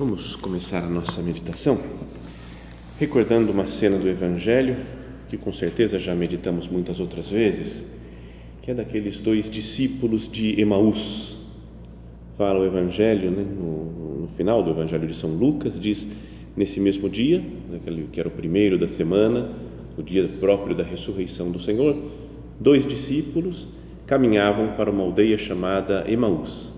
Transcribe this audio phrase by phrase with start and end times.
[0.00, 1.78] Vamos começar a nossa meditação
[2.98, 4.74] recordando uma cena do Evangelho
[5.28, 8.00] que com certeza já meditamos muitas outras vezes,
[8.62, 11.36] que é daqueles dois discípulos de Emaús.
[12.38, 16.08] Fala o Evangelho, né, no, no final do Evangelho de São Lucas, diz:
[16.56, 19.50] nesse mesmo dia, naquele que era o primeiro da semana,
[19.98, 21.94] o dia próprio da ressurreição do Senhor,
[22.58, 23.66] dois discípulos
[24.06, 26.70] caminhavam para uma aldeia chamada Emaús,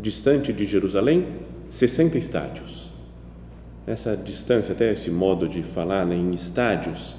[0.00, 1.26] distante de Jerusalém
[1.74, 2.84] 60 estádios.
[3.84, 7.16] Essa distância, até esse modo de falar né, em estádios,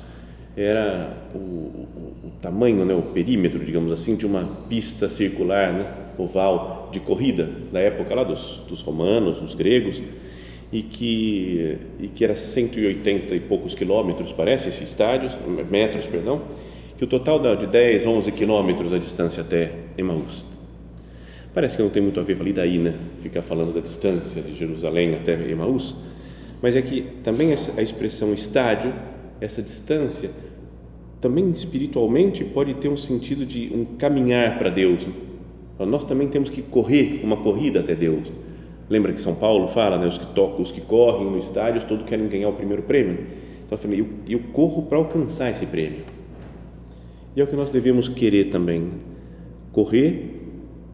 [0.55, 5.93] era o, o, o tamanho, né, o perímetro, digamos assim, de uma pista circular, né,
[6.17, 10.01] oval, de corrida, da época lá dos, dos romanos, dos gregos,
[10.71, 15.37] e que, e que era 180 e poucos quilômetros, parece, esses estádios,
[15.69, 16.41] metros, perdão,
[16.97, 20.54] que o total de 10, 11 quilômetros a distância até Emaús.
[21.55, 22.93] Parece que não tem muito a ver, falei daí, né?
[23.21, 25.95] Ficar falando da distância de Jerusalém até Emaús,
[26.61, 28.93] mas é que também a expressão estádio,
[29.39, 30.31] essa distância,
[31.21, 35.07] também espiritualmente pode ter um sentido de um caminhar para Deus.
[35.79, 38.29] Nós também temos que correr uma corrida até Deus.
[38.89, 40.07] Lembra que São Paulo fala, né?
[40.07, 43.27] Os que tocam, os que correm no estádio, todos querem ganhar o primeiro prêmio.
[43.65, 46.03] Então eu falei, eu, eu corro para alcançar esse prêmio.
[47.33, 48.91] E é o que nós devemos querer também,
[49.71, 50.34] correr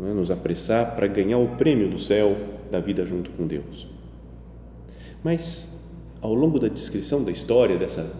[0.02, 2.36] né, nos apressar para ganhar o prêmio do céu
[2.72, 3.88] da vida junto com Deus.
[5.24, 5.86] Mas,
[6.22, 8.12] ao longo da descrição da história dessa,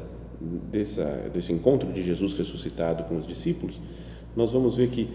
[0.72, 1.04] dessa,
[1.34, 3.82] desse encontro de Jesus ressuscitado com os discípulos,
[4.36, 5.10] nós vamos ver que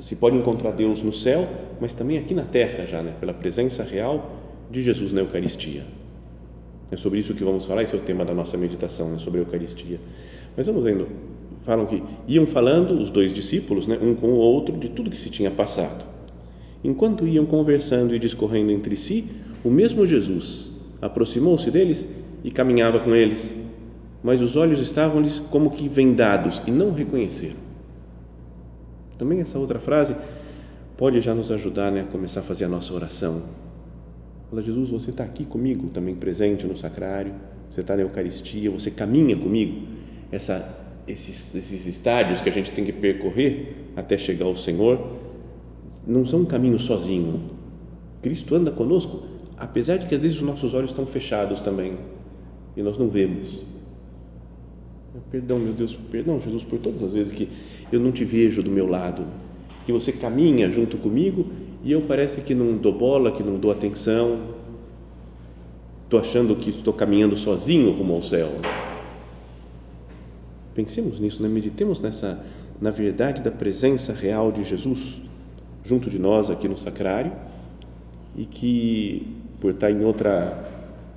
[0.00, 1.48] se pode encontrar Deus no céu,
[1.80, 4.32] mas também aqui na terra já, né, pela presença real
[4.68, 5.84] de Jesus na Eucaristia.
[6.90, 9.38] É sobre isso que vamos falar, esse é o tema da nossa meditação, né, sobre
[9.38, 10.00] a Eucaristia.
[10.56, 11.06] Mas vamos vendo
[11.62, 15.18] falam que iam falando os dois discípulos, né, um com o outro, de tudo que
[15.18, 16.04] se tinha passado.
[16.84, 19.24] Enquanto iam conversando e discorrendo entre si,
[19.64, 22.08] o mesmo Jesus aproximou-se deles
[22.42, 23.56] e caminhava com eles,
[24.22, 27.56] mas os olhos estavam-lhes como que vendados e não reconheceram.
[29.16, 30.16] Também essa outra frase
[30.96, 33.42] pode já nos ajudar né, a começar a fazer a nossa oração.
[34.50, 37.32] Fala, Jesus, você está aqui comigo, também presente no sacrário,
[37.70, 39.86] você está na Eucaristia, você caminha comigo.
[40.30, 45.00] Essa esses, esses estádios que a gente tem que percorrer até chegar ao Senhor
[46.06, 47.42] não são um caminho sozinho.
[48.22, 49.22] Cristo anda conosco,
[49.56, 51.96] apesar de que às vezes os nossos olhos estão fechados também
[52.76, 53.60] e nós não vemos.
[55.30, 57.48] Perdão, meu Deus, perdão, Jesus, por todas as vezes que
[57.90, 59.26] eu não te vejo do meu lado,
[59.84, 61.46] que você caminha junto comigo
[61.84, 64.38] e eu parece que não dou bola, que não dou atenção,
[66.04, 68.48] estou achando que estou caminhando sozinho rumo ao céu.
[70.74, 71.48] Pensemos nisso, né?
[71.48, 72.44] meditemos nessa,
[72.80, 75.20] na verdade da presença real de Jesus
[75.84, 77.32] junto de nós aqui no sacrário
[78.36, 79.26] e que
[79.60, 80.70] por estar em outra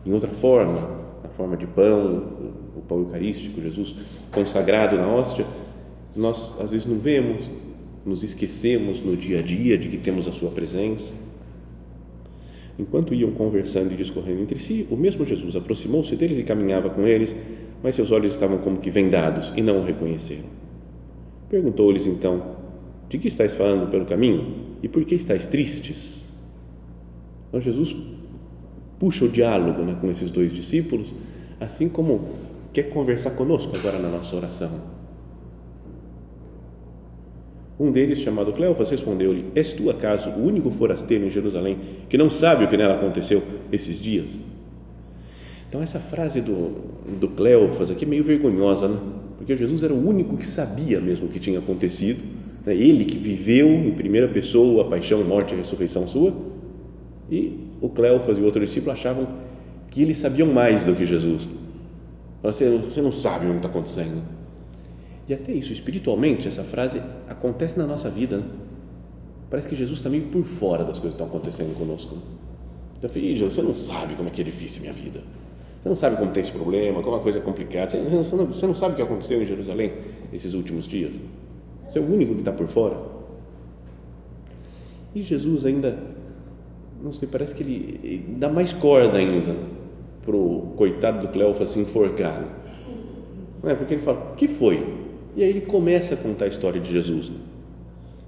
[0.05, 3.95] em outra forma, na forma de pão, o pão eucarístico, Jesus
[4.31, 5.45] consagrado na hóstia,
[6.15, 7.49] nós às vezes não vemos,
[8.05, 11.13] nos esquecemos no dia a dia de que temos a sua presença.
[12.77, 17.07] Enquanto iam conversando e discorrendo entre si, o mesmo Jesus aproximou-se deles e caminhava com
[17.07, 17.35] eles
[17.83, 20.49] mas seus olhos estavam como que vendados e não o reconheceram.
[21.49, 22.55] Perguntou-lhes então:
[23.09, 26.33] De que estáis falando pelo caminho e por que estáis tristes?
[27.49, 27.95] Então Jesus
[28.99, 31.13] puxa o diálogo né, com esses dois discípulos,
[31.59, 32.21] assim como
[32.73, 34.71] quer conversar conosco agora na nossa oração.
[37.79, 41.77] Um deles, chamado Cleofas, respondeu-lhe: És tu acaso o único forasteiro em Jerusalém
[42.09, 44.39] que não sabe o que nela aconteceu esses dias?
[45.75, 46.69] Então, essa frase do,
[47.19, 48.97] do Cleofas aqui é meio vergonhosa, né?
[49.37, 52.23] porque Jesus era o único que sabia mesmo o que tinha acontecido,
[52.65, 52.73] né?
[52.73, 56.33] ele que viveu em primeira pessoa a paixão, morte e ressurreição sua,
[57.29, 59.27] e o Cleofas e o outro discípulo achavam
[59.91, 61.49] que eles sabiam mais do que Jesus.
[62.41, 64.23] Você, você não sabe o que está acontecendo.
[65.27, 68.37] E até isso, espiritualmente, essa frase acontece na nossa vida.
[68.37, 68.45] Né?
[69.49, 72.17] Parece que Jesus está meio por fora das coisas que estão acontecendo conosco.
[73.03, 75.21] Já falei, você não sabe como é que é difícil a minha vida.
[75.85, 77.91] Você não sabe como tem esse problema, como é uma coisa complicada.
[77.91, 79.91] Você não, você não sabe o que aconteceu em Jerusalém
[80.33, 81.13] esses últimos dias.
[81.87, 82.97] Você é o único que está por fora.
[85.13, 85.95] E Jesus ainda,
[87.03, 89.55] não sei, parece que ele, ele dá mais corda ainda
[90.25, 92.43] para o coitado do Cleofas se enforcar.
[93.61, 93.75] Não é?
[93.75, 94.91] Porque ele fala, o que foi?
[95.35, 97.31] E aí ele começa a contar a história de Jesus.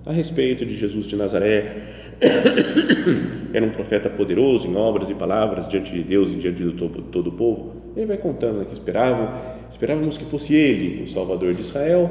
[0.07, 1.83] A respeito de Jesus de Nazaré,
[3.53, 7.01] era um profeta poderoso em obras e palavras diante de Deus e diante de todo,
[7.01, 7.73] todo o povo.
[7.93, 9.29] Ele vai contando que esperavam,
[9.69, 12.09] esperávamos que fosse ele o Salvador de Israel,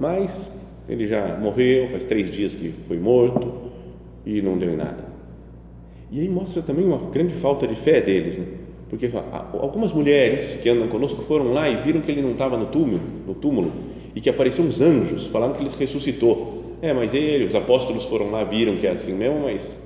[0.00, 0.58] mas
[0.88, 3.70] ele já morreu, faz três dias que foi morto
[4.26, 5.04] e não deu em nada.
[6.10, 8.46] E aí mostra também uma grande falta de fé deles, né?
[8.88, 9.08] porque
[9.52, 13.02] algumas mulheres que andam conosco foram lá e viram que ele não estava no túmulo,
[13.24, 13.72] no túmulo
[14.16, 16.55] e que apareceram uns anjos, falaram que ele ressuscitou.
[16.82, 19.76] É, mas ele, os apóstolos foram lá, viram que é assim mesmo, mas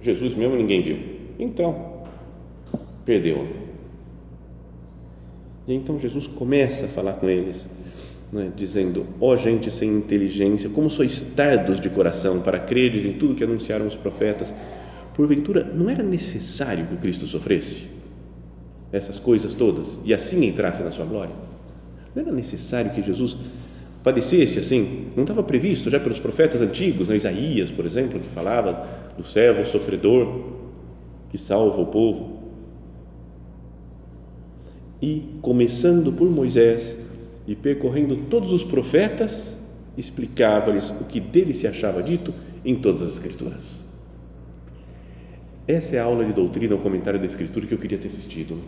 [0.00, 0.98] Jesus mesmo ninguém viu.
[1.38, 2.04] Então,
[3.04, 3.46] perdeu.
[5.66, 7.68] E então Jesus começa a falar com eles,
[8.32, 13.12] né, dizendo: Ó oh, gente sem inteligência, como sois tardos de coração para creres em
[13.12, 14.52] tudo que anunciaram os profetas.
[15.14, 17.86] Porventura, não era necessário que o Cristo sofresse
[18.90, 21.34] essas coisas todas e assim entrasse na sua glória?
[22.14, 23.36] Não era necessário que Jesus
[24.02, 25.08] padecesse assim?
[25.16, 27.16] Não estava previsto já pelos profetas antigos, né?
[27.16, 30.62] Isaías, por exemplo, que falava do servo sofredor
[31.30, 32.42] que salva o povo.
[35.00, 36.98] E começando por Moisés
[37.46, 39.56] e percorrendo todos os profetas,
[39.96, 42.32] explicava-lhes o que dele se achava dito
[42.64, 43.88] em todas as escrituras.
[45.66, 48.58] Essa é a aula de doutrina, o comentário da escritura que eu queria ter assistido.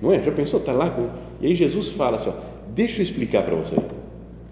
[0.00, 0.22] Não é?
[0.22, 0.60] Já pensou?
[0.60, 0.94] Está lá.
[1.40, 2.32] E aí Jesus fala assim, ó,
[2.74, 3.76] deixa eu explicar para você.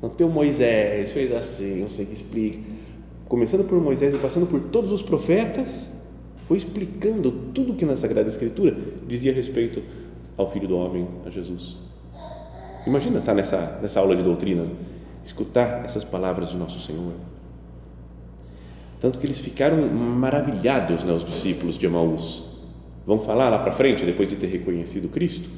[0.02, 2.58] Então, o Moisés fez assim, não sei que explica
[3.31, 5.88] começando por Moisés e passando por todos os profetas,
[6.47, 8.76] foi explicando tudo que na Sagrada Escritura
[9.06, 9.81] dizia respeito
[10.37, 11.76] ao Filho do Homem, a Jesus.
[12.85, 14.67] Imagina estar nessa, nessa aula de doutrina,
[15.25, 17.12] escutar essas palavras de Nosso Senhor.
[19.00, 22.47] Tanto que eles ficaram maravilhados, né, os discípulos de Emaús.
[23.06, 25.49] Vão falar lá para frente, depois de ter reconhecido Cristo,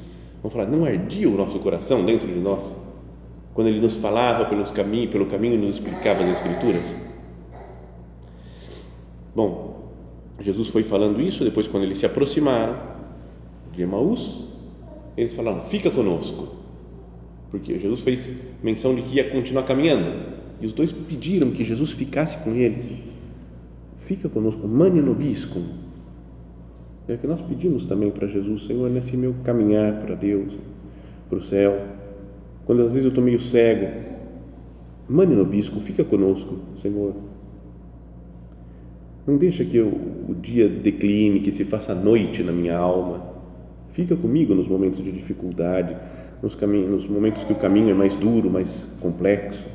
[0.43, 2.82] vão falar: não ardia o nosso coração dentro de nós?
[3.53, 6.97] Quando ele nos falava pelos caminhos, pelo caminho e nos explicava as Escrituras?
[9.35, 9.91] Bom,
[10.39, 12.77] Jesus foi falando isso, depois, quando eles se aproximaram
[13.71, 14.43] de Emaús,
[15.15, 16.47] eles falaram: Fica conosco,
[17.51, 21.91] porque Jesus fez menção de que ia continuar caminhando, e os dois pediram que Jesus
[21.91, 22.89] ficasse com eles.
[23.97, 25.63] Fica conosco, mane nobiscum.
[27.07, 30.53] É que nós pedimos também para Jesus, Senhor, nesse meu caminhar para Deus,
[31.29, 31.85] para o céu,
[32.65, 33.87] quando às vezes eu estou meio cego,
[35.07, 37.13] mane nobiscum, fica conosco, Senhor
[39.25, 43.33] não deixa que eu, o dia decline, que se faça noite na minha alma.
[43.89, 45.95] Fica comigo nos momentos de dificuldade,
[46.41, 49.65] nos, nos momentos que o caminho é mais duro, mais complexo.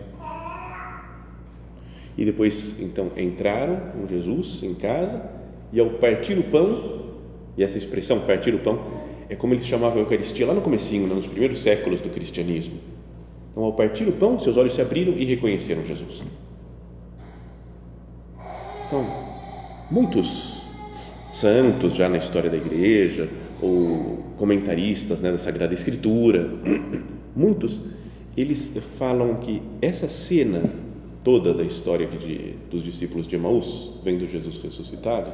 [2.16, 5.30] E depois, então, entraram com Jesus em casa
[5.72, 7.06] e ao partir o pão,
[7.56, 8.78] e essa expressão partir o pão
[9.28, 12.78] é como eles chamavam a Eucaristia lá no comecinho, né, nos primeiros séculos do cristianismo.
[13.50, 16.22] Então, ao partir o pão, seus olhos se abriram e reconheceram Jesus.
[18.86, 19.04] Então,
[19.90, 20.68] muitos
[21.32, 23.28] santos já na história da igreja
[23.60, 26.50] ou comentaristas né, da Sagrada Escritura,
[27.36, 27.82] muitos
[28.36, 30.62] eles falam que essa cena
[31.24, 35.30] toda da história de, dos discípulos de Emaús, vendo Jesus ressuscitado,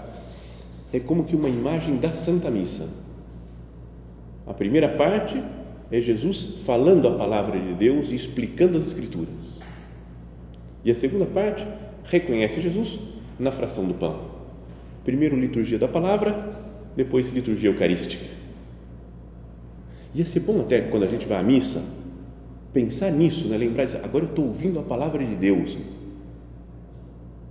[0.92, 3.03] é como que uma imagem da Santa Missa.
[4.46, 5.42] A primeira parte
[5.90, 9.62] é Jesus falando a palavra de Deus e explicando as Escrituras.
[10.84, 11.66] E a segunda parte
[12.04, 12.98] reconhece Jesus
[13.38, 14.20] na fração do pão.
[15.02, 16.58] Primeiro liturgia da palavra,
[16.96, 18.24] depois liturgia eucarística.
[20.14, 21.82] Ia ser bom até quando a gente vai à missa
[22.72, 23.56] pensar nisso, né?
[23.56, 23.98] lembrar disso.
[24.02, 25.78] Agora eu estou ouvindo a palavra de Deus.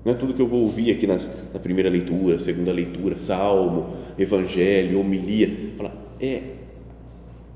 [0.05, 3.95] Não é tudo que eu vou ouvir aqui nas, na primeira leitura, segunda leitura, salmo,
[4.17, 5.49] evangelho, homilia.
[5.77, 6.41] Fala, é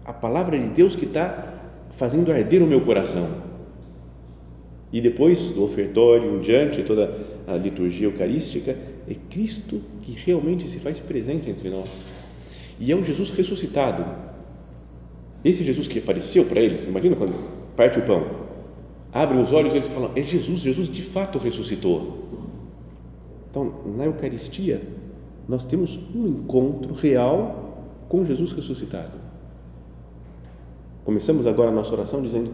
[0.08, 1.54] a palavra de Deus que está
[1.92, 3.28] fazendo arder o meu coração.
[4.92, 7.14] E depois do ofertório em diante, toda
[7.46, 8.72] a liturgia eucarística,
[9.06, 11.90] é Cristo que realmente se faz presente entre nós.
[12.80, 14.06] E é o Jesus ressuscitado.
[15.44, 17.36] Esse Jesus que apareceu para eles, imagina quando
[17.76, 18.26] parte o pão,
[19.12, 22.24] abre os olhos e eles falam: É Jesus, Jesus de fato ressuscitou.
[23.50, 24.82] Então, na Eucaristia,
[25.50, 29.27] nós temos um encontro real com Jesus ressuscitado.
[31.08, 32.52] Começamos agora a nossa oração dizendo: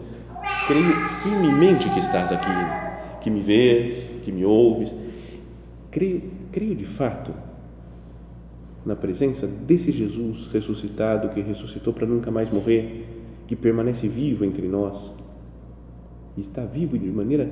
[0.64, 2.70] Creio firmemente que estás aqui,
[3.20, 4.94] que me vês, que me ouves.
[5.90, 7.34] Creio, creio de fato
[8.86, 13.08] na presença desse Jesus ressuscitado que ressuscitou para nunca mais morrer,
[13.48, 15.16] que permanece vivo entre nós
[16.38, 17.50] e está vivo de maneira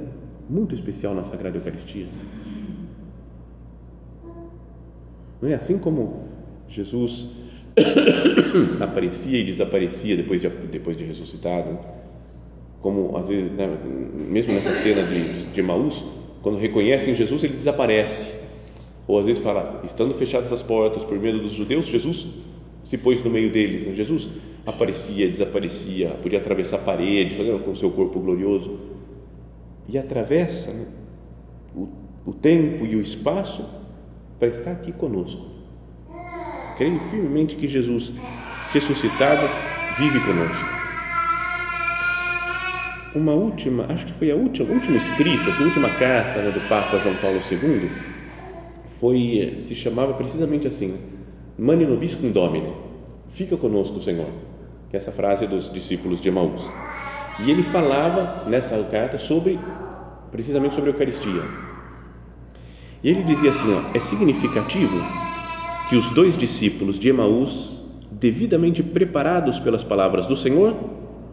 [0.48, 2.05] muito especial na Sagrada Eucaristia.
[5.41, 6.27] Não é assim como
[6.67, 7.27] Jesus
[8.80, 11.80] aparecia e desaparecia depois de, depois de ressuscitado,
[12.82, 13.78] como às vezes, né,
[14.30, 16.04] mesmo nessa cena de, de Maús,
[16.42, 18.42] quando reconhecem Jesus, ele desaparece.
[19.08, 22.28] Ou às vezes fala, estando fechadas as portas por medo dos judeus, Jesus
[22.84, 23.86] se pôs no meio deles.
[23.86, 23.94] Né?
[23.96, 24.30] Jesus
[24.66, 28.80] aparecia, desaparecia, podia atravessar a parede, com o seu corpo glorioso.
[29.88, 30.86] E atravessa né,
[31.76, 31.88] o,
[32.26, 33.66] o tempo e o espaço
[34.40, 35.61] para estar aqui conosco.
[36.78, 38.12] Creio firmemente que Jesus
[38.74, 39.42] ressuscitado
[39.98, 40.82] vive conosco.
[43.13, 46.62] Uma última, acho que foi a última, último escrito, assim, a última carta né, do
[46.70, 47.90] Papa João Paulo II,
[48.86, 50.98] foi, se chamava precisamente assim,
[51.58, 52.74] Mani nobiscum Domine,
[53.30, 54.30] fica conosco, Senhor,
[54.90, 56.70] que é essa frase dos discípulos de Emaús.
[57.40, 59.60] E ele falava nessa carta sobre,
[60.32, 61.44] precisamente sobre a Eucaristia.
[63.04, 64.98] E ele dizia assim, ó, é significativo
[65.92, 70.74] que os dois discípulos de Emaús, devidamente preparados pelas palavras do Senhor,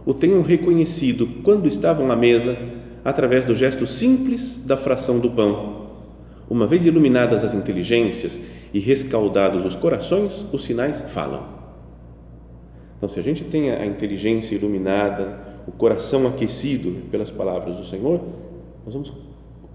[0.04, 2.58] o tenham reconhecido quando estavam à mesa,
[3.04, 5.86] através do gesto simples da fração do pão
[6.50, 8.40] uma vez iluminadas as inteligências
[8.74, 11.46] e rescaldados os corações, os sinais falam.
[12.96, 15.38] Então, se a gente tem a inteligência iluminada,
[15.68, 18.20] o coração aquecido pelas palavras do Senhor,
[18.84, 19.12] nós vamos,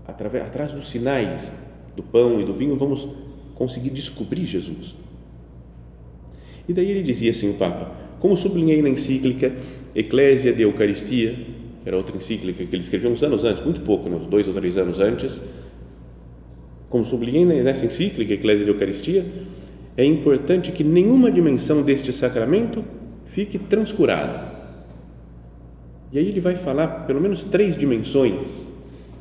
[0.06, 1.56] através, atrás dos sinais
[1.96, 3.08] do pão e do vinho, vamos
[3.55, 4.95] conseguir descobrir Jesus.
[6.67, 9.53] E daí ele dizia assim, o Papa, como sublinhei na encíclica
[9.95, 11.33] Eclésia de Eucaristia,
[11.83, 14.53] que era outra encíclica que ele escreveu uns anos antes, muito pouco, né, dois ou
[14.53, 15.41] três anos antes,
[16.89, 19.25] como sublinhei nessa encíclica Eclésia de Eucaristia,
[19.98, 22.83] é importante que nenhuma dimensão deste sacramento
[23.25, 24.53] fique transcurada.
[26.12, 28.72] E aí ele vai falar pelo menos três dimensões.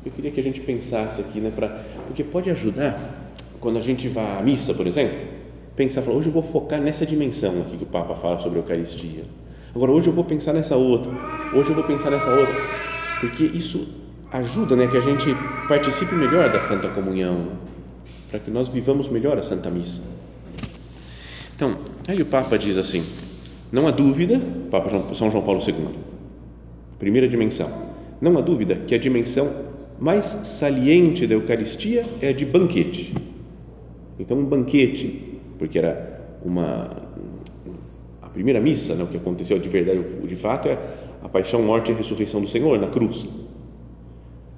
[0.05, 1.69] Eu queria que a gente pensasse aqui, né, pra,
[2.07, 3.22] porque pode ajudar
[3.63, 5.17] quando a gente vai à missa, por exemplo,
[5.73, 8.61] pensar, falar, hoje eu vou focar nessa dimensão aqui que o Papa fala sobre a
[8.61, 9.23] Eucaristia.
[9.73, 11.09] Agora hoje eu vou pensar nessa outra.
[11.53, 12.53] Hoje eu vou pensar nessa outra,
[13.21, 13.87] porque isso
[14.33, 15.33] ajuda né, que a gente
[15.69, 17.53] participe melhor da Santa Comunhão,
[18.29, 20.01] para que nós vivamos melhor a Santa Missa.
[21.55, 21.73] Então,
[22.05, 23.01] aí o Papa diz assim:
[23.71, 25.87] não há dúvida, Papa São João Paulo II,
[26.99, 27.71] primeira dimensão,
[28.19, 29.49] não há dúvida que a dimensão
[29.97, 33.13] mais saliente da Eucaristia é a de banquete.
[34.19, 37.03] Então, um banquete, porque era uma
[38.21, 40.77] a primeira missa, né, o que aconteceu de verdade, de fato, é
[41.21, 43.27] a paixão, morte e ressurreição do Senhor na cruz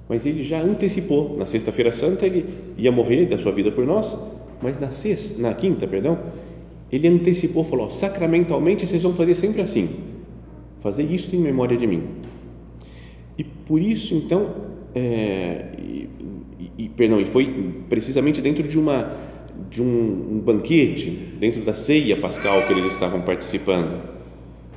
[0.08, 1.36] mas ele já antecipou.
[1.36, 2.46] Na sexta-feira santa ele
[2.76, 4.16] ia morrer da sua vida por nós,
[4.62, 6.18] mas na sexta, na quinta, perdão,
[6.90, 9.88] ele antecipou, falou: sacramentalmente vocês vão fazer sempre assim,
[10.80, 12.04] fazer isto em memória de mim.
[13.36, 14.54] E por isso então,
[14.94, 16.08] é, e,
[16.78, 19.26] e, perdão, e foi precisamente dentro de uma
[19.70, 24.00] de um, um banquete, dentro da ceia pascal que eles estavam participando.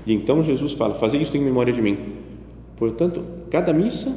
[0.05, 1.97] E então Jesus fala: fazer isto em memória de mim.
[2.75, 4.15] Portanto, cada missa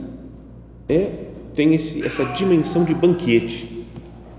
[0.88, 1.08] é,
[1.54, 3.84] tem esse, essa dimensão de banquete,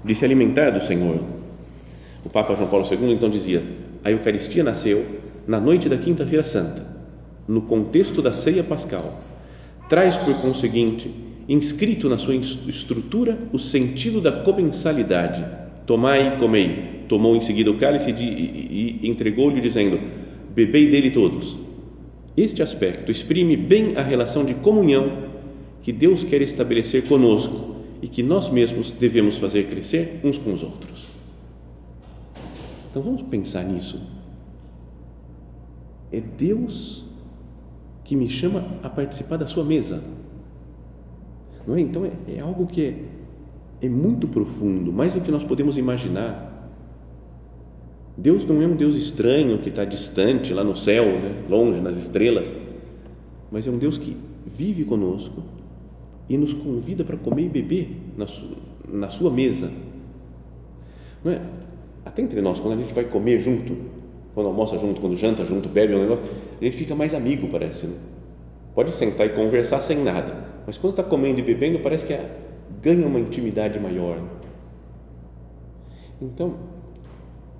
[0.03, 1.20] de se alimentar do Senhor.
[2.25, 3.63] O Papa João Paulo II então dizia:
[4.03, 5.06] a Eucaristia nasceu
[5.48, 6.86] na noite da Quinta-feira Santa,
[7.48, 9.22] no contexto da ceia pascal.
[9.89, 11.13] Traz, por conseguinte,
[11.48, 15.46] inscrito na sua estrutura o sentido da comensalidade.
[15.85, 17.03] Tomai e comei.
[17.07, 19.99] Tomou em seguida o cálice de, e, e entregou-lhe, dizendo:
[20.53, 21.57] Bebei dele todos.
[22.35, 25.33] Este aspecto exprime bem a relação de comunhão
[25.83, 30.63] que Deus quer estabelecer conosco e que nós mesmos devemos fazer crescer uns com os
[30.63, 31.07] outros.
[32.89, 34.01] Então vamos pensar nisso.
[36.11, 37.05] É Deus
[38.03, 40.03] que me chama a participar da sua mesa.
[41.65, 41.81] Não é?
[41.81, 42.95] Então é, é algo que é,
[43.83, 46.71] é muito profundo, mais do que nós podemos imaginar.
[48.17, 51.43] Deus não é um Deus estranho que está distante lá no céu, né?
[51.49, 52.53] longe nas estrelas,
[53.51, 55.43] mas é um Deus que vive conosco,
[56.29, 59.69] e nos convida para comer e beber na sua, na sua mesa.
[61.23, 61.41] Não é?
[62.05, 63.75] Até entre nós, quando a gente vai comer junto,
[64.33, 66.23] quando almoça junto, quando janta junto, bebe um negócio,
[66.59, 67.87] a gente fica mais amigo, parece.
[67.87, 67.97] Né?
[68.73, 72.13] Pode sentar e conversar sem nada, mas quando está comendo e bebendo, parece que
[72.82, 74.22] ganha uma intimidade maior.
[76.22, 76.56] Então,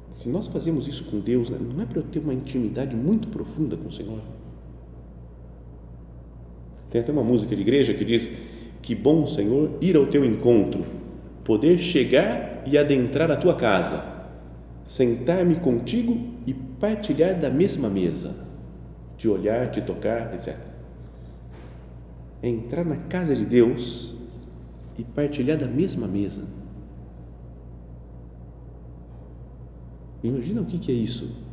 [0.10, 3.28] se nós fazemos isso com Deus, né, não é para eu ter uma intimidade muito
[3.28, 4.20] profunda com o Senhor,
[6.90, 8.30] Tem até uma música de igreja que diz:
[8.80, 10.86] Que bom, Senhor, ir ao teu encontro,
[11.44, 14.06] poder chegar e adentrar a tua casa,
[14.86, 16.16] sentar-me contigo
[16.46, 18.36] e partilhar da mesma mesa,
[19.18, 20.56] te olhar, te tocar, etc.
[22.44, 24.16] É entrar na casa de Deus
[24.98, 26.48] e partilhar da mesma mesa.
[30.24, 31.44] Imagina o que é isso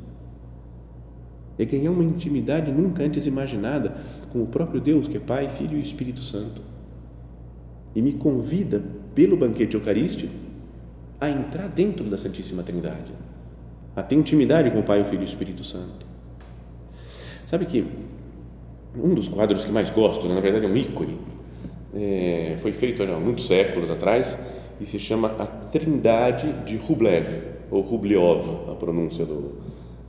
[1.63, 3.95] é ganhar uma intimidade nunca antes imaginada
[4.31, 6.63] com o próprio Deus, que é Pai, Filho e Espírito Santo.
[7.95, 8.83] E me convida,
[9.15, 10.33] pelo banquete eucarístico,
[11.21, 13.13] a entrar dentro da Santíssima Trindade,
[13.95, 16.07] a ter intimidade com o Pai, o Filho e o Espírito Santo.
[17.47, 17.85] Sabe que
[18.97, 21.19] um dos quadros que mais gosto, né, na verdade é um ícone,
[21.95, 24.39] é, foi feito há muitos séculos atrás
[24.81, 27.27] e se chama A Trindade de Rublev,
[27.71, 29.53] ou Rubliov, a pronúncia do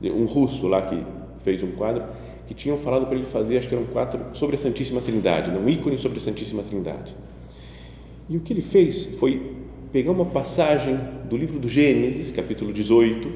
[0.04, 1.04] um russo lá que
[1.44, 2.04] fez um quadro
[2.48, 5.58] que tinham falado para ele fazer, acho que eram quatro, sobre a Santíssima Trindade, né?
[5.58, 7.14] um ícone sobre a Santíssima Trindade.
[8.28, 9.54] E o que ele fez foi
[9.92, 10.98] pegar uma passagem
[11.28, 13.28] do livro do Gênesis, capítulo 18.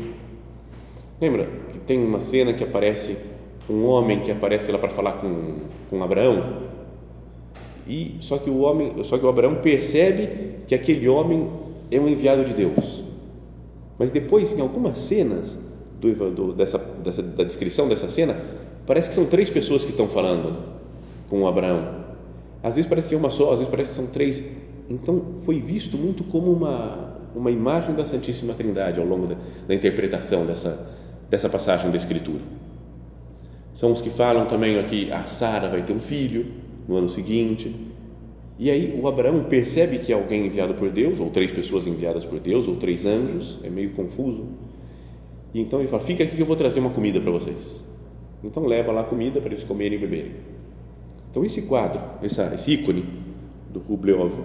[1.21, 3.17] Lembra que tem uma cena que aparece
[3.69, 6.75] um homem que aparece lá para falar com, com Abraão?
[7.87, 10.28] E só que o homem, só que o Abraão percebe
[10.66, 11.49] que aquele homem
[11.90, 13.02] é um enviado de Deus.
[13.99, 15.66] Mas depois, em algumas cenas,
[16.00, 18.37] do, do, dessa, dessa, da descrição dessa cena,
[18.87, 20.57] parece que são três pessoas que estão falando
[21.28, 22.05] com Abraão.
[22.62, 24.45] Às vezes parece que é uma só, às vezes parece que são três.
[24.90, 29.75] Então foi visto muito como uma, uma imagem da Santíssima Trindade ao longo da, da
[29.75, 30.90] interpretação dessa,
[31.31, 32.43] dessa passagem da Escritura.
[33.75, 36.47] São os que falam também aqui, a Sara vai ter um filho
[36.87, 37.75] no ano seguinte.
[38.59, 42.25] E aí o Abraão percebe que é alguém enviado por Deus, ou três pessoas enviadas
[42.25, 44.47] por Deus, ou três anjos, é meio confuso.
[45.52, 47.84] E então ele fala: Fica aqui que eu vou trazer uma comida para vocês.
[48.43, 50.32] Então leva lá comida para eles comerem e beberem.
[51.30, 53.04] Então esse quadro, essa, esse ícone
[53.73, 54.41] do Rubleov,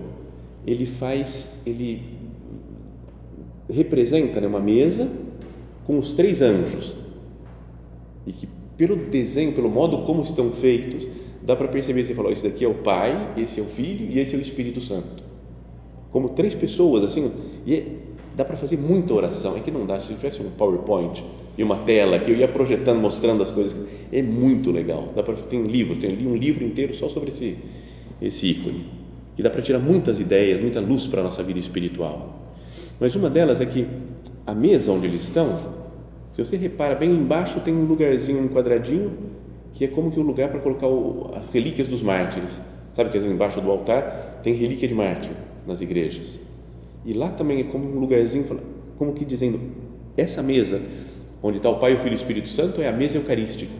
[0.65, 2.01] ele faz, ele
[3.69, 5.09] representa né, uma mesa
[5.85, 6.95] com os três anjos
[8.25, 11.07] e que pelo desenho, pelo modo como estão feitos,
[11.51, 14.19] dá para perceber, você falou, esse daqui é o Pai, esse é o Filho e
[14.19, 15.23] esse é o Espírito Santo.
[16.11, 17.31] Como três pessoas, assim,
[17.65, 17.85] e é
[18.35, 19.55] dá para fazer muita oração.
[19.57, 19.99] É que não dá.
[19.99, 21.23] Se tivesse um PowerPoint
[21.57, 25.09] e uma tela que eu ia projetando, mostrando as coisas, é muito legal.
[25.15, 27.57] Dá para tem livro, tem um livro inteiro só sobre esse
[28.21, 28.85] esse ícone.
[29.35, 32.39] Que dá para tirar muitas ideias, muita luz para a nossa vida espiritual.
[32.99, 33.87] Mas uma delas é que
[34.45, 35.47] a mesa onde eles estão,
[36.33, 39.11] se você repara bem embaixo tem um lugarzinho, um quadradinho,
[39.73, 42.61] que é como que o um lugar para colocar o, as relíquias dos mártires.
[42.93, 45.31] Sabe que embaixo do altar tem relíquia de mártir
[45.65, 46.39] nas igrejas.
[47.05, 48.45] E lá também é como um lugarzinho,
[48.97, 49.59] como que dizendo,
[50.17, 50.81] essa mesa
[51.41, 53.71] onde está o Pai, o Filho e o Espírito Santo é a mesa eucarística.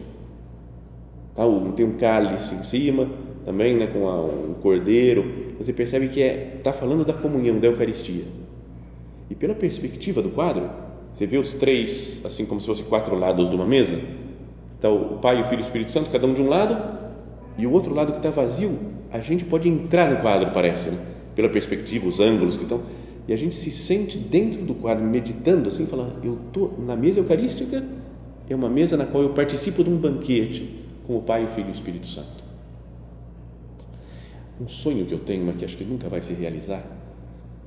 [1.34, 1.42] Tá?
[1.76, 3.08] Tem um cálice em cima
[3.44, 5.54] também, né, com um cordeiro.
[5.58, 8.24] Você percebe que é está falando da comunhão, da Eucaristia.
[9.30, 10.68] E pela perspectiva do quadro,
[11.12, 13.98] você vê os três, assim como se fossem quatro lados de uma mesa.
[14.82, 16.98] Está o Pai, o Filho e o Espírito Santo, cada um de um lado,
[17.56, 18.76] e o outro lado que está vazio,
[19.12, 20.98] a gente pode entrar no quadro, parece, né?
[21.36, 22.82] pela perspectiva, os ângulos que estão
[23.28, 27.20] e a gente se sente dentro do quadro, meditando assim, falando: eu estou na mesa
[27.20, 27.84] eucarística,
[28.50, 31.68] é uma mesa na qual eu participo de um banquete com o Pai, o Filho
[31.68, 32.42] e o Espírito Santo.
[34.60, 36.82] Um sonho que eu tenho, mas que acho que nunca vai se realizar,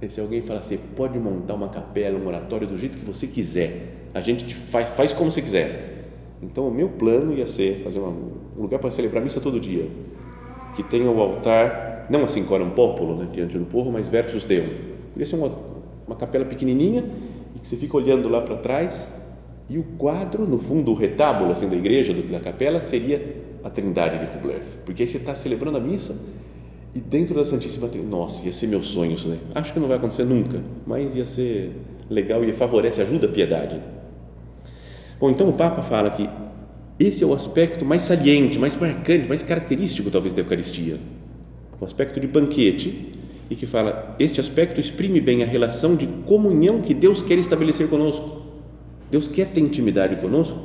[0.02, 3.26] é se alguém falar assim: pode montar uma capela, um oratório do jeito que você
[3.26, 5.95] quiser, a gente faz, faz como você quiser.
[6.42, 9.90] Então, o meu plano ia ser fazer um lugar para celebrar missa todo dia,
[10.76, 14.96] que tenha o altar, não assim coram popolo, né, diante do povo, mas versus Deus
[15.16, 15.50] Podia ser uma,
[16.06, 17.06] uma capela pequenininha
[17.56, 19.22] e que você fica olhando lá para trás
[19.70, 24.20] e o quadro, no fundo, o retábulo assim, da igreja, da capela, seria a Trindade
[24.20, 24.62] de Rublev.
[24.86, 26.20] Porque aí você está celebrando a missa
[26.94, 29.38] e dentro da Santíssima Trindade, nossa, ia ser meu sonho isso, né?
[29.56, 31.72] Acho que não vai acontecer nunca, mas ia ser
[32.10, 33.82] legal e favorece, ajuda a piedade.
[35.26, 36.30] Bom, então o Papa fala que
[37.00, 41.00] esse é o aspecto mais saliente, mais marcante, mais característico talvez da Eucaristia.
[41.82, 43.18] O aspecto de banquete
[43.50, 47.90] e que fala: este aspecto exprime bem a relação de comunhão que Deus quer estabelecer
[47.90, 48.44] conosco.
[49.10, 50.60] Deus quer ter intimidade conosco,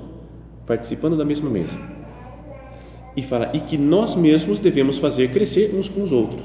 [0.66, 1.78] participando da mesma mesa.
[3.16, 6.44] E fala: e que nós mesmos devemos fazer crescer uns com os outros.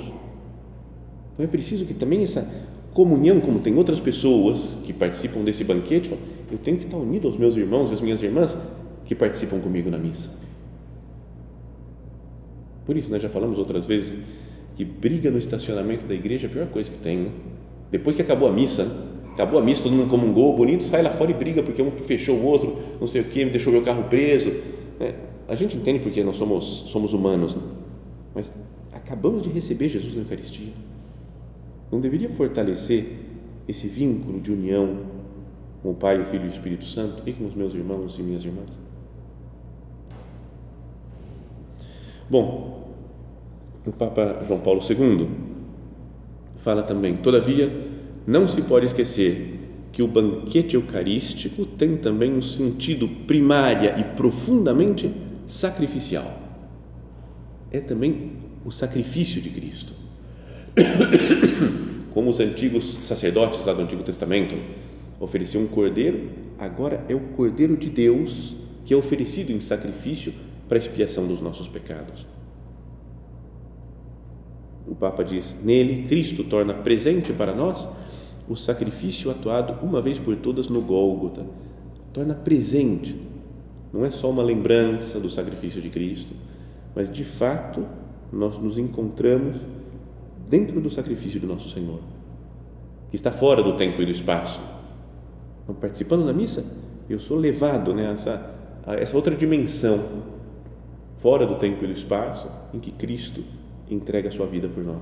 [1.34, 2.49] Então é preciso que também essa
[2.95, 6.17] comunhão, como tem outras pessoas que participam desse banquete,
[6.49, 8.58] eu tenho que estar unido aos meus irmãos e às minhas irmãs
[9.03, 10.29] que participam comigo na missa.
[12.86, 14.13] Por isso, nós já falamos outras vezes
[14.77, 17.17] que briga no estacionamento da igreja é a pior coisa que tem.
[17.17, 17.31] Né?
[17.91, 18.91] Depois que acabou a missa, né?
[19.34, 22.38] acabou a missa, todo mundo comungou, bonito, sai lá fora e briga porque um fechou
[22.38, 24.53] o outro, não sei o que, deixou meu carro preso.
[25.01, 25.15] É,
[25.49, 27.62] a gente entende porque nós somos, somos humanos, né?
[28.34, 28.49] mas
[28.93, 30.71] acabamos de receber Jesus na Eucaristia.
[31.91, 33.06] Não deveria fortalecer
[33.67, 35.06] esse vínculo de união
[35.82, 38.24] com o Pai, o Filho e o Espírito Santo e com os meus irmãos e
[38.24, 38.80] minhas irmãs?
[42.30, 42.91] Bom,
[43.86, 45.30] o Papa João Paulo II
[46.58, 47.71] fala também, todavia,
[48.26, 49.60] não se pode esquecer
[49.91, 55.13] que o banquete eucarístico tem também um sentido primária e profundamente
[55.45, 56.41] sacrificial.
[57.71, 58.32] É também
[58.65, 59.93] o sacrifício de Cristo.
[62.15, 64.56] Como os antigos sacerdotes lá do Antigo Testamento
[65.19, 70.34] ofereciam um cordeiro, agora é o cordeiro de Deus que é oferecido em sacrifício
[70.69, 72.25] para expiação dos nossos pecados.
[74.88, 77.89] O Papa diz: Nele, Cristo torna presente para nós
[78.47, 81.45] o sacrifício atuado uma vez por todas no Gólgota,
[82.13, 83.13] torna presente.
[83.91, 86.34] Não é só uma lembrança do sacrifício de Cristo,
[86.95, 87.86] mas de fato
[88.32, 89.58] nós nos encontramos
[90.49, 91.99] dentro do sacrifício do nosso Senhor,
[93.10, 94.62] que está fora do tempo e do espaço.
[95.63, 96.63] Então, participando da missa,
[97.10, 98.53] eu sou levado nessa
[98.86, 99.99] a essa outra dimensão,
[101.17, 103.43] fora do tempo e do espaço, em que Cristo
[103.89, 105.01] entrega a sua vida por nós.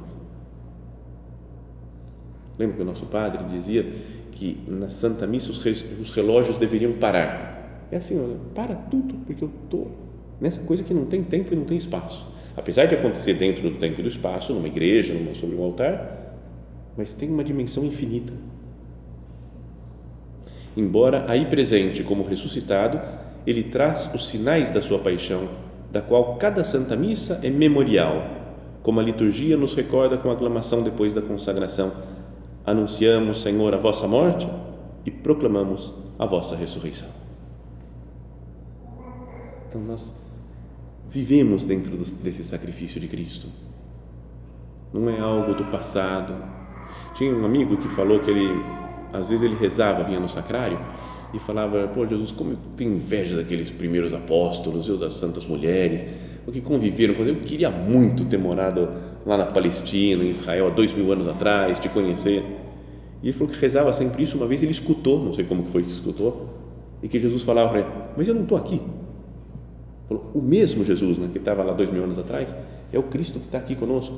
[2.57, 3.91] Lembra que o nosso padre dizia
[4.31, 7.87] que na Santa Missa os relógios deveriam parar?
[7.91, 9.91] É assim, para tudo, porque eu estou
[10.39, 12.32] nessa coisa que não tem tempo e não tem espaço.
[12.55, 16.35] Apesar de acontecer dentro do tempo e do espaço, numa igreja, numa, sobre um altar,
[16.95, 18.33] mas tem uma dimensão infinita.
[20.77, 22.99] Embora aí presente como ressuscitado,
[23.45, 25.49] ele traz os sinais da sua paixão,
[25.91, 28.25] da qual cada Santa Missa é memorial,
[28.81, 31.91] como a liturgia nos recorda com a aclamação depois da consagração
[32.65, 34.47] anunciamos, Senhor, a vossa morte
[35.05, 37.09] e proclamamos a vossa ressurreição.
[39.67, 40.15] Então nós
[41.13, 43.47] vivemos dentro desse sacrifício de Cristo.
[44.91, 46.33] Não é algo do passado.
[47.13, 48.63] Tinha um amigo que falou que ele,
[49.13, 50.79] às vezes ele rezava, vinha no sacrário
[51.31, 56.03] e falava: Pô, Jesus, como eu tenho inveja daqueles primeiros apóstolos, eu das santas mulheres,
[56.45, 58.89] porque conviveram com Eu queria muito ter morado
[59.23, 62.43] lá na Palestina, em Israel, há dois mil anos atrás, te conhecer.
[63.21, 64.35] E ele falou que rezava sempre isso.
[64.37, 66.49] Uma vez ele escutou, não sei como que foi que escutou,
[67.03, 68.81] e que Jesus falava para ele: Mas eu não estou aqui.
[70.09, 72.53] O mesmo Jesus, né, que estava lá dois mil anos atrás,
[72.91, 74.15] é o Cristo que está aqui conosco.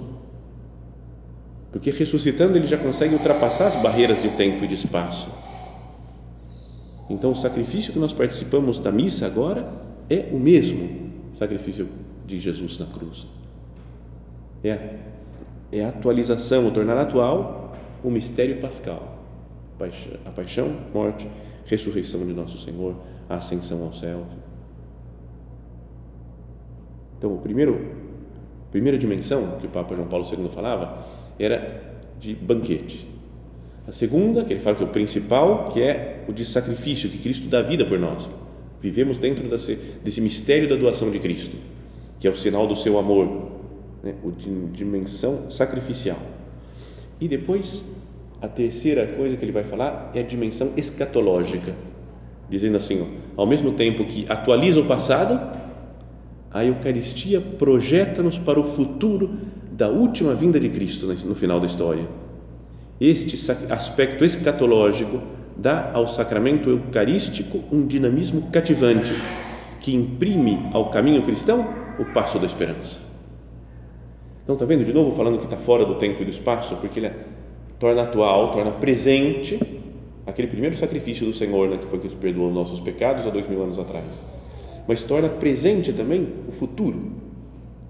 [1.71, 5.29] Porque ressuscitando ele já consegue ultrapassar as barreiras de tempo e de espaço.
[7.09, 9.71] Então o sacrifício que nós participamos da missa agora
[10.09, 11.87] é o mesmo sacrifício
[12.25, 13.27] de Jesus na cruz.
[14.63, 14.95] É,
[15.71, 17.65] é a atualização, o tornar atual
[18.05, 19.17] o mistério pascal,
[20.25, 21.27] a paixão, morte,
[21.65, 22.95] ressurreição de nosso Senhor,
[23.27, 24.25] a ascensão ao céu.
[27.17, 27.80] Então, o primeiro,
[28.67, 31.06] a primeira dimensão que o Papa João Paulo II falava
[31.39, 33.08] era de banquete.
[33.88, 37.19] A segunda, que ele fala que é o principal, que é o de sacrifício, que
[37.19, 38.30] Cristo dá vida por nós.
[38.82, 41.56] Vivemos dentro desse, desse mistério da doação de Cristo,
[42.19, 43.51] que é o sinal do seu amor,
[44.04, 44.15] né?
[44.23, 46.17] o de dimensão sacrificial.
[47.21, 47.95] E depois,
[48.41, 51.75] a terceira coisa que ele vai falar é a dimensão escatológica,
[52.49, 53.01] dizendo assim:
[53.38, 55.39] ó, ao mesmo tempo que atualiza o passado,
[56.55, 59.29] a Eucaristia projeta-nos para o futuro
[59.73, 62.07] da última vinda de Cristo no final da história.
[62.97, 65.21] Este aspecto escatológico
[65.57, 69.11] dá ao sacramento eucarístico um dinamismo cativante
[69.81, 71.67] que imprime ao caminho cristão
[71.99, 72.99] o passo da esperança.
[74.41, 77.01] Então, está vendo de novo falando que está fora do tempo e do espaço, porque
[77.01, 77.11] ele
[77.77, 79.59] torna atual, torna presente
[80.25, 83.45] aquele primeiro sacrifício do Senhor, né, que foi que nos perdoou nossos pecados há dois
[83.45, 84.25] mil anos atrás,
[84.87, 87.11] mas torna presente também o futuro,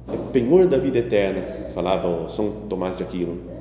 [0.08, 3.56] é penhor da vida eterna, falava São Tomás de Aquino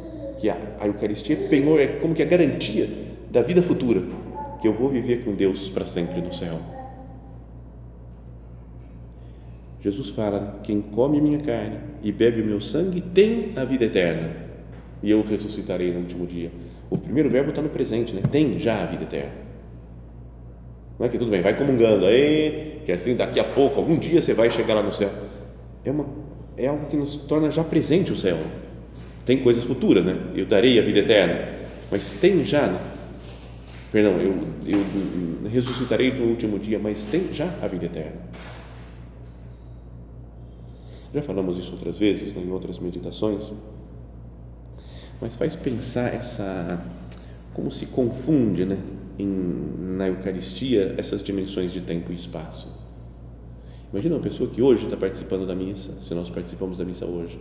[0.44, 2.86] que a, a Eucaristia é penhor, é como que a garantia
[3.30, 4.02] da vida futura,
[4.60, 6.60] que eu vou viver com Deus para sempre no céu.
[9.80, 14.36] Jesus fala: quem come minha carne e bebe o meu sangue tem a vida eterna,
[15.02, 16.50] e eu ressuscitarei no último dia.
[16.90, 18.20] O primeiro verbo está no presente, né?
[18.30, 19.43] Tem já a vida eterna.
[20.98, 24.20] Não é que tudo bem, vai comungando aí, que assim daqui a pouco, algum dia
[24.20, 25.11] você vai chegar lá no céu.
[25.85, 26.07] É uma
[26.57, 28.38] é algo que nos torna já presente o céu.
[29.26, 30.16] Tem coisas futuras, né?
[30.35, 31.48] Eu darei a vida eterna,
[31.90, 32.78] mas tem já, né?
[33.94, 34.35] perdão, eu,
[34.66, 38.20] eu ressuscitarei no último dia, mas tem já a vida eterna.
[41.14, 43.52] Já falamos isso outras vezes, né, em outras meditações,
[45.20, 46.85] mas faz pensar essa
[47.52, 48.78] como se confunde, né,
[49.18, 52.83] em, na Eucaristia essas dimensões de tempo e espaço.
[53.92, 57.38] Imagina uma pessoa que hoje está participando da missa, se nós participamos da missa hoje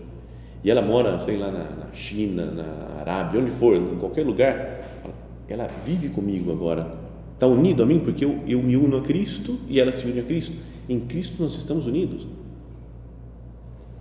[0.64, 5.04] e ela mora, sei lá, na, na China, na Arábia, onde for, em qualquer lugar,
[5.48, 6.96] ela vive comigo agora,
[7.34, 10.22] está unido a mim porque eu, eu me uno a Cristo e ela se une
[10.22, 10.56] a Cristo.
[10.88, 12.26] Em Cristo nós estamos unidos.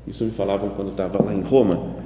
[0.06, 1.96] Isso me falavam quando estava lá em Roma,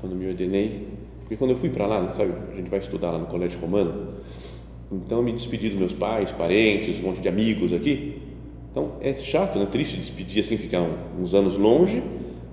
[0.00, 0.88] quando me ordenei,
[1.20, 4.07] porque quando eu fui para lá, sabe, a gente vai estudar lá no Colégio Romano,
[4.90, 8.22] então me despedi dos meus pais, parentes, um monte de amigos aqui.
[8.70, 9.66] Então é chato, né?
[9.66, 10.82] Triste despedir assim, ficar
[11.18, 12.02] uns anos longe,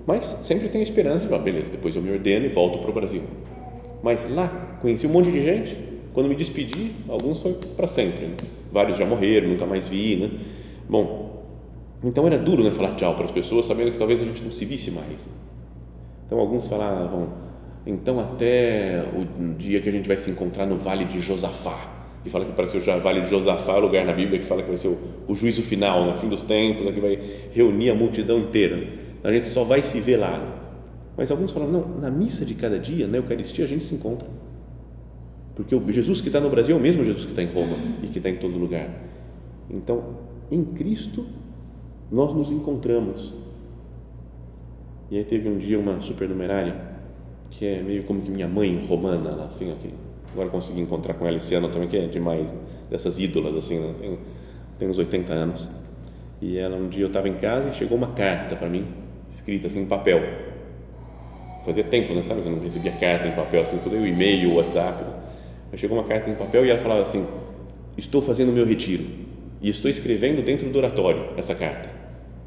[0.06, 2.92] mas sempre tem esperança de, ah, beleza, depois eu me ordeno e volto para o
[2.92, 3.22] Brasil.
[4.02, 4.48] Mas lá
[4.80, 5.76] conheci um monte de gente.
[6.12, 8.26] Quando me despedi, alguns foi para sempre.
[8.26, 8.36] Né?
[8.72, 10.30] Vários já morreram, nunca mais vi, né?
[10.88, 11.44] Bom,
[12.04, 14.50] então era duro, né, falar tchau para as pessoas, sabendo que talvez a gente não
[14.50, 15.28] se visse mais.
[16.26, 17.28] Então alguns falavam,
[17.86, 21.95] então até o dia que a gente vai se encontrar no Vale de Josafá
[22.26, 24.68] que fala que apareceu o Vale de Josafá, o lugar na Bíblia que fala que
[24.68, 27.18] vai ser o, o juízo final, no fim dos tempos, que vai
[27.52, 28.86] reunir a multidão inteira.
[29.24, 30.62] A gente só vai se ver lá.
[31.16, 34.28] Mas alguns falam, não, na missa de cada dia, na Eucaristia, a gente se encontra.
[35.54, 37.76] Porque o Jesus que está no Brasil é o mesmo Jesus que está em Roma
[38.02, 38.90] e que está em todo lugar.
[39.70, 40.18] Então,
[40.50, 41.26] em Cristo,
[42.10, 43.34] nós nos encontramos.
[45.10, 46.78] E aí teve um dia uma supernumerária,
[47.50, 49.90] que é meio como que minha mãe romana, assim, aqui,
[50.36, 52.58] Agora consegui encontrar com ela esse ano também, que é demais, né?
[52.90, 53.94] dessas ídolas, assim, né?
[53.98, 54.18] tem,
[54.78, 55.66] tem uns 80 anos.
[56.42, 58.84] E ela, um dia eu estava em casa e chegou uma carta para mim,
[59.32, 60.20] escrita assim em papel.
[61.64, 62.22] Fazia tempo, né?
[62.22, 65.04] Sabe que eu não recebia carta em papel, assim, tudo o e-mail, o WhatsApp.
[65.04, 65.78] Né?
[65.78, 67.26] Chegou uma carta em papel e ela falava assim:
[67.96, 69.04] Estou fazendo o meu retiro
[69.62, 71.88] e estou escrevendo dentro do oratório essa carta.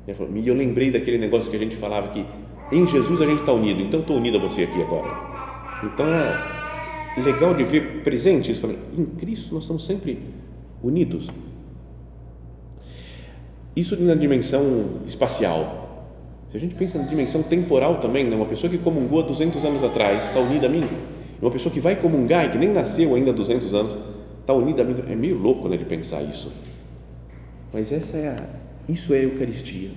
[0.08, 2.24] E eu lembrei daquele negócio que a gente falava que
[2.72, 5.08] em Jesus a gente está unido, então estou unido a você aqui agora.
[5.84, 6.59] Então
[7.18, 8.62] legal de ver presente isso.
[8.62, 10.20] Falei, em Cristo nós estamos sempre
[10.82, 11.30] unidos.
[13.76, 15.88] Isso na dimensão espacial.
[16.48, 18.36] Se a gente pensa na dimensão temporal também, né?
[18.36, 20.84] uma pessoa que comungou há 200 anos atrás está unida a mim.
[21.42, 23.98] Uma pessoa que vai comungar e que nem nasceu ainda há 200 anos
[24.42, 24.96] está unida a mim.
[25.08, 26.52] É meio louco né, de pensar isso.
[27.72, 28.50] Mas essa é a,
[28.90, 29.92] isso é a Eucaristia.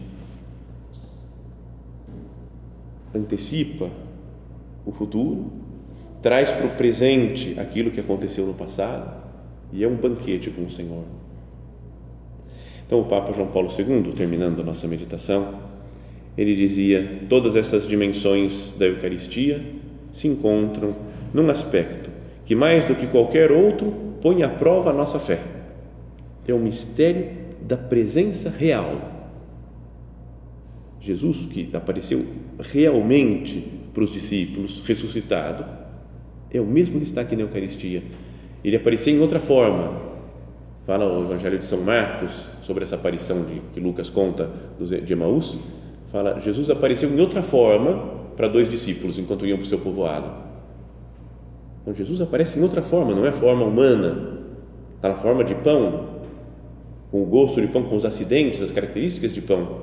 [3.14, 3.90] Antecipa
[4.84, 5.61] o futuro
[6.22, 9.12] traz para o presente aquilo que aconteceu no passado
[9.72, 11.04] e é um banquete com o Senhor.
[12.86, 15.54] Então, o Papa João Paulo II, terminando a nossa meditação,
[16.36, 19.62] ele dizia: todas essas dimensões da Eucaristia
[20.12, 20.94] se encontram
[21.34, 22.10] num aspecto
[22.44, 25.40] que, mais do que qualquer outro, põe à prova a nossa fé.
[26.46, 27.30] É o mistério
[27.62, 29.10] da presença real.
[31.00, 32.24] Jesus, que apareceu
[32.60, 35.81] realmente para os discípulos, ressuscitado,
[36.52, 38.02] é o mesmo que está aqui na Eucaristia.
[38.62, 40.12] Ele apareceu em outra forma.
[40.84, 45.56] Fala o Evangelho de São Marcos sobre essa aparição de, que Lucas conta de Emaús.
[46.08, 50.30] Fala, Jesus apareceu em outra forma para dois discípulos enquanto iam para o seu povoado.
[51.80, 54.40] Então Jesus aparece em outra forma, não é forma humana,
[54.96, 56.20] está na forma de pão,
[57.10, 59.82] com o gosto de pão, com os acidentes, as características de pão,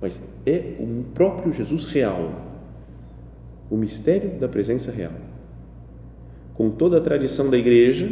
[0.00, 2.32] mas é o próprio Jesus real,
[3.70, 5.12] o mistério da presença real
[6.54, 8.08] com toda a tradição da Igreja,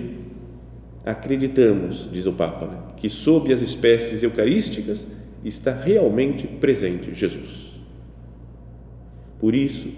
[1.04, 5.06] acreditamos, diz o Papa, né, que sob as espécies eucarísticas
[5.44, 7.80] está realmente presente Jesus.
[9.38, 9.88] Por isso,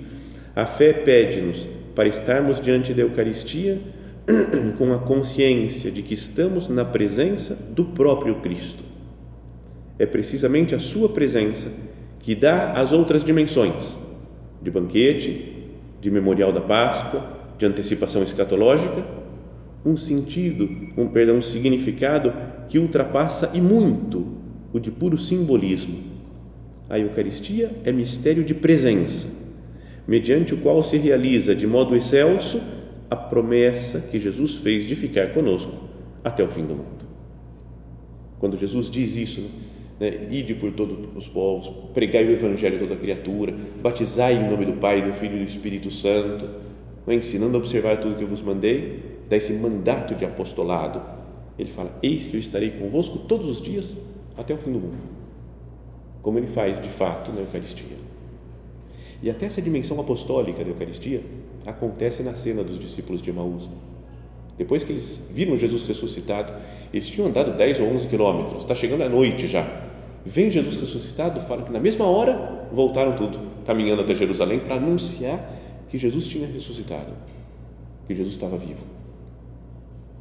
[0.55, 3.78] a fé pede-nos para estarmos diante da Eucaristia
[4.78, 8.85] com a consciência de que estamos na presença do próprio Cristo.
[9.98, 11.72] É precisamente a Sua presença
[12.20, 13.98] que dá as outras dimensões
[14.62, 15.66] de banquete,
[16.00, 19.04] de memorial da Páscoa, de antecipação escatológica,
[19.84, 22.32] um sentido, um perdão, um significado
[22.68, 24.26] que ultrapassa e muito
[24.72, 25.98] o de puro simbolismo.
[26.88, 29.28] A Eucaristia é mistério de presença,
[30.06, 32.60] mediante o qual se realiza de modo excelso
[33.10, 35.88] a promessa que Jesus fez de ficar conosco
[36.24, 37.02] até o fim do mundo.
[38.38, 39.50] Quando Jesus diz isso,
[40.00, 44.64] né, ide por todos os povos, pregai o Evangelho a toda criatura, batizai em nome
[44.64, 46.48] do Pai, do Filho e do Espírito Santo,
[47.08, 51.00] ensinando a observar tudo que eu vos mandei, dá esse mandato de apostolado.
[51.58, 53.96] Ele fala: Eis que eu estarei convosco todos os dias
[54.36, 54.98] até o fim do mundo.
[56.20, 57.96] Como ele faz de fato na Eucaristia.
[59.22, 61.22] E até essa dimensão apostólica da Eucaristia
[61.66, 63.68] acontece na cena dos discípulos de Emaús.
[64.58, 66.52] Depois que eles viram Jesus ressuscitado,
[66.92, 69.66] eles tinham andado 10 ou 11 quilômetros, está chegando a noite já.
[70.24, 75.40] Vem Jesus ressuscitado, fala que na mesma hora voltaram tudo, caminhando até Jerusalém para anunciar
[75.92, 77.12] que Jesus tinha ressuscitado,
[78.07, 78.83] que Jesus estava vivo.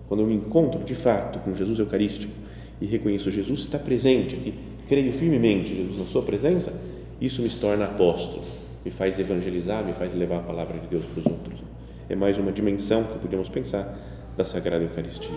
[0.09, 2.33] Quando eu me encontro de fato com Jesus Eucarístico
[2.81, 4.53] e reconheço Jesus está presente aqui,
[4.89, 6.73] creio firmemente Jesus na sua presença,
[7.21, 8.41] isso me torna apóstolo,
[8.83, 11.63] me faz evangelizar, me faz levar a palavra de Deus para os outros.
[12.09, 13.97] É mais uma dimensão que podemos pensar
[14.35, 15.31] da Sagrada Eucaristia.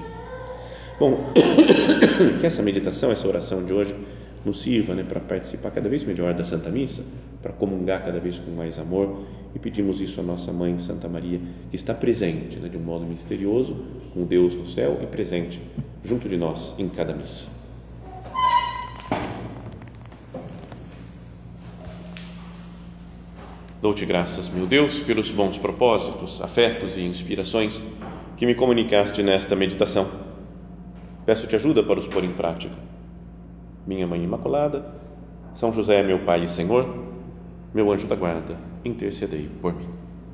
[0.98, 1.30] Bom,
[2.40, 3.94] que essa meditação, essa oração de hoje
[4.44, 7.04] nos sirva né, para participar cada vez melhor da Santa Missa,
[7.40, 9.22] para comungar cada vez com mais amor
[9.54, 11.40] e pedimos isso à nossa Mãe Santa Maria,
[11.70, 13.76] que está presente né, de um modo misterioso
[14.12, 15.60] com Deus no céu e presente
[16.04, 17.48] junto de nós em cada missa.
[23.80, 27.82] Dou-te graças, meu Deus, pelos bons propósitos, afetos e inspirações
[28.36, 30.08] que me comunicaste nesta meditação.
[31.26, 32.74] Peço-te ajuda para os pôr em prática
[33.86, 34.84] minha Mãe Imaculada,
[35.52, 37.04] São José, meu Pai e Senhor,
[37.72, 39.93] meu anjo da guarda, intercedei por mim.